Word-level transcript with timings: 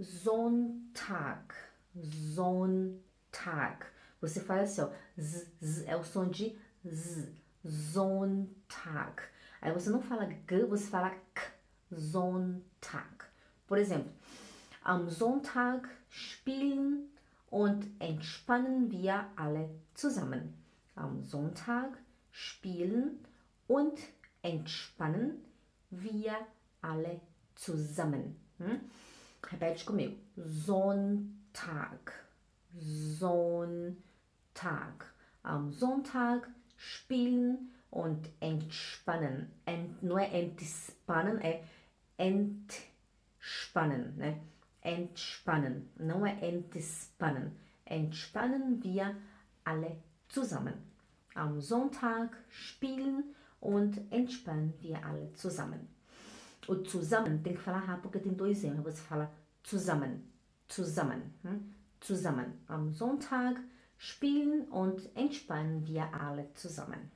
Sonntag, 0.00 1.52
Sonntag. 2.34 3.84
Você 4.20 4.40
faz 4.40 4.78
assim, 4.78 4.82
ó, 4.82 5.20
z, 5.20 5.48
z, 5.60 5.86
é 5.86 5.96
o 5.96 6.04
som 6.04 6.28
de 6.28 6.56
z, 6.86 7.32
Sonntag. 7.64 9.22
Aí 9.60 9.72
você 9.72 9.90
não 9.90 10.00
fala 10.00 10.28
g, 10.48 10.64
você 10.66 10.86
fala 10.86 11.10
k, 11.34 11.52
Sonntag. 11.90 13.24
Por 13.66 13.76
exemplo, 13.76 14.12
am 14.84 15.10
Sonntag 15.10 15.88
spielen 16.08 17.10
und 17.50 17.84
entspannen 17.98 18.90
wir 18.90 19.26
alle 19.36 19.68
zusammen. 19.94 20.54
Am 20.94 21.24
Sonntag 21.24 21.98
spielen 22.30 23.18
und 23.66 24.00
entspannen 24.42 25.44
wir 25.90 26.46
alle 26.80 27.20
zusammen. 27.56 28.36
Hm? 28.58 28.80
Repete 29.50 29.84
comigo. 29.86 30.14
Sonntag. 30.36 32.12
Sonntag. 33.18 33.54
Am 35.42 35.72
Sonntag 35.72 36.48
spielen 36.76 37.70
und 37.90 38.28
entspannen. 38.40 39.50
Ent, 39.64 40.02
é 40.02 40.40
entspannen, 40.40 41.40
é 41.40 41.64
entspannen. 42.18 44.16
Né? 44.16 44.40
Entspannen. 44.82 45.88
Não 45.98 46.26
entspannen. 46.26 47.56
Entspannen 47.86 48.82
wir 48.82 49.16
alle 49.64 50.02
zusammen. 50.28 50.74
Am 51.34 51.60
Sonntag 51.60 52.36
spielen 52.50 53.34
und 53.60 53.98
entspannen 54.10 54.74
wir 54.80 55.04
alle 55.06 55.32
zusammen. 55.32 55.88
O 56.68 56.74
zusammen 56.84 57.38
tem 57.38 57.54
que 57.54 57.60
falar 57.60 57.78
rápido 57.78 58.02
porque 58.02 58.18
tem 58.18 58.34
dois 58.34 58.62
erros. 58.62 58.84
Você 58.84 59.02
fala 59.02 59.32
zusammen, 59.66 60.22
zusammen, 60.68 61.22
hm? 61.42 61.60
zusammen. 62.00 62.52
Am 62.68 62.92
Sonntag 62.92 63.58
spielen 63.96 64.68
und 64.70 65.08
entspannen 65.16 65.86
wir 65.86 66.12
alle 66.14 66.52
zusammen. 66.54 67.10